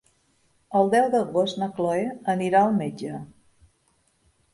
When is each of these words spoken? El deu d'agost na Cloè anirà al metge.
El 0.77 0.87
deu 0.93 1.03
d'agost 1.15 1.59
na 1.63 1.67
Cloè 1.79 2.07
anirà 2.33 2.61
al 2.69 2.73
metge. 2.79 3.21